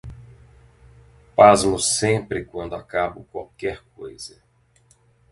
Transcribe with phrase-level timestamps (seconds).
[1.35, 4.41] Pasmo sempre quando acabo qualquer coisa.